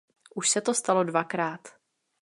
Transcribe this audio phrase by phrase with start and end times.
[0.35, 1.67] Už se to stalo dvakrát.